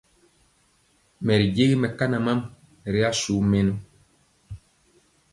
[1.25, 2.39] Mɛ ri jegi mɛkana mam
[2.93, 3.73] ri asu mɛnɔ.